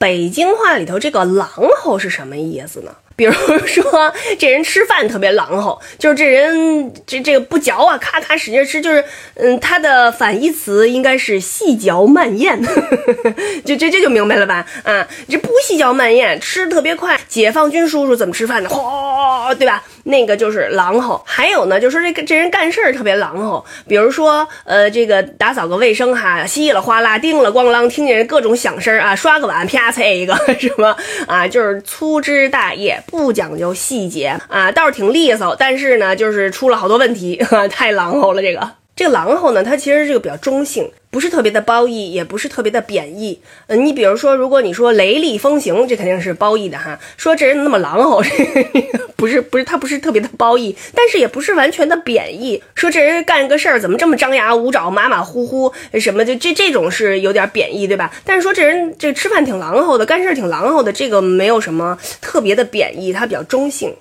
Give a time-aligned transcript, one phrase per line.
[0.00, 1.46] 北京话里头这个“狼
[1.82, 2.90] 吼”是什么意思呢？
[3.20, 3.32] 比如
[3.66, 14.64] 说，这人吃饭特别狼吼，就是这人这这个不嚼啊，咔咔使劲吃，就是嗯，它的反义词应该是细嚼慢咽，呵 呵就这这就明白了吧？
[14.84, 17.20] 啊，这不细嚼慢咽，吃特别快。
[17.28, 18.70] 解放军叔叔怎么吃饭的？
[18.70, 19.09] 哗，
[19.54, 19.82] 对吧？
[20.04, 21.22] 那个就是狼吼。
[21.26, 30.96] 还有呢，就说这个这人干事儿特别狼吼，比如说呃，这个打扫个卫生哈，稀里哗啦，叮了咣啷，听见各种响声啊，刷个碗啪嚓一个 什么
[31.26, 33.02] 啊，就是粗枝大叶。
[33.06, 38.40] 不讲究细节啊，倒是挺利索，但是呢，就是出了好多问题， 太狼吼了。
[38.40, 43.40] 这个这个狼吼呢，它其实这个比较中性，不是特别的褒义，也不是特别的贬义。
[43.68, 47.00] 嗯，你比如说，如果你说雷厉风行，这肯定是褒义的哈。
[47.16, 48.22] 说这人那么狼吼，
[49.16, 52.62] 不 是不是，他不是特别的褒义，但是也不是完全的贬义。
[52.74, 58.12] 说这人干个事儿怎么这么张牙舞爪、马马虎虎什么，就这这种是有点贬义，对吧？
[58.26, 63.94] 但是说这人这吃饭挺狼吼的，干事挺狼吼的，这个没有什么特别的贬义，它比较中性。